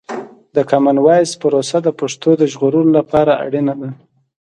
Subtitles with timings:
[0.55, 3.89] د کامن وایس پروسه د پښتو د ژغورلو لپاره اړینه ده.